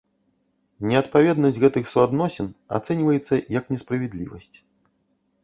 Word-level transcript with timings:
Неадпаведнасць 0.91 1.59
гэтых 1.63 1.85
суадносін 1.91 2.49
ацэньваецца 2.79 3.35
як 3.59 3.63
несправядлівасць. 3.75 4.53